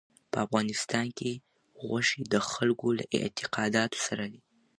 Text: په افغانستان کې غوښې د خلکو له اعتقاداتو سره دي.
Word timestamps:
په 0.31 0.37
افغانستان 0.45 1.07
کې 1.17 1.31
غوښې 1.85 2.21
د 2.33 2.35
خلکو 2.51 2.87
له 2.97 3.03
اعتقاداتو 3.19 3.97
سره 4.07 4.25
دي. 4.31 4.41